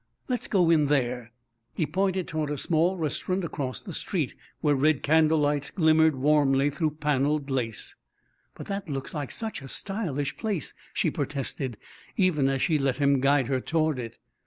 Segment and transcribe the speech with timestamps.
[0.27, 1.31] "Let's go in there."
[1.73, 6.95] He pointed toward a small restaurant across the street where red candlelights glimmered warmly through
[6.95, 7.95] panelled lace.
[8.55, 11.77] "But that looks like such a stylish place," she protested,
[12.17, 14.17] even as she let him guide her toward it.